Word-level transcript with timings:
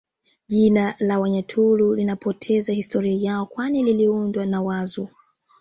Jina 0.47 0.95
la 0.99 1.19
Wanyaturu 1.19 1.95
linapoteza 1.95 2.73
historia 2.73 3.13
yao 3.19 3.45
kwani 3.45 3.83
liliundwa 3.83 4.45
na 4.45 4.61
Wazu 4.61 5.09